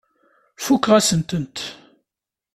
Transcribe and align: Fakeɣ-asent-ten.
Fakeɣ-asent-ten. 0.63 1.57